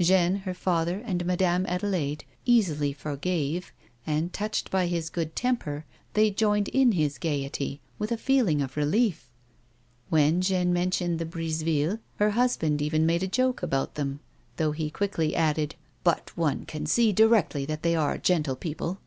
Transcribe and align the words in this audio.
Jeanne, 0.00 0.38
her 0.38 0.52
father, 0.52 0.98
and 1.06 1.24
Madame 1.24 1.64
Adelaide 1.66 2.24
easily 2.44 2.92
forgave, 2.92 3.70
and, 4.04 4.32
touched 4.32 4.68
by 4.68 4.88
his 4.88 5.08
good 5.08 5.36
temper, 5.36 5.84
they 6.14 6.28
joined 6.28 6.66
in 6.70 6.90
his 6.90 7.18
gaiety 7.18 7.80
with 7.96 8.10
a 8.10 8.16
feeling 8.16 8.60
of 8.60 8.76
relief. 8.76 9.30
When 10.08 10.40
Jeanne 10.40 10.72
mentioned 10.72 11.20
the 11.20 11.24
Brisevilles, 11.24 12.00
her 12.16 12.30
husband 12.30 12.82
even 12.82 13.06
made 13.06 13.22
a 13.22 13.28
joke 13.28 13.62
about 13.62 13.94
them, 13.94 14.18
though 14.56 14.72
he 14.72 14.90
quickly 14.90 15.36
added:" 15.36 15.76
But 16.02 16.36
one 16.36 16.64
can 16.66 16.86
see 16.86 17.12
directly 17.12 17.64
that 17.66 17.84
they 17.84 17.94
are 17.94 18.18
gentle 18.18 18.56
people." 18.56 18.98